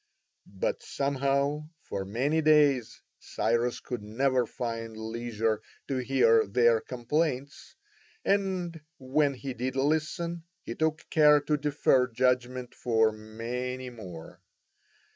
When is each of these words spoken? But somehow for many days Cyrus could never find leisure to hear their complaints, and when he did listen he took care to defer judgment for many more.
But 0.47 0.81
somehow 0.81 1.69
for 1.83 2.05
many 2.05 2.41
days 2.41 3.03
Cyrus 3.19 3.79
could 3.79 4.01
never 4.01 4.47
find 4.47 4.97
leisure 4.97 5.61
to 5.89 5.97
hear 5.97 6.47
their 6.47 6.79
complaints, 6.81 7.75
and 8.25 8.81
when 8.97 9.35
he 9.35 9.53
did 9.53 9.75
listen 9.75 10.41
he 10.63 10.73
took 10.73 11.07
care 11.11 11.39
to 11.41 11.55
defer 11.55 12.07
judgment 12.07 12.73
for 12.73 13.11
many 13.11 13.91
more. 13.91 14.41